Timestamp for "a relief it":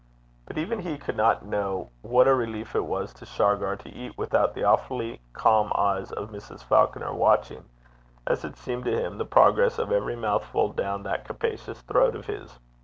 2.27-2.85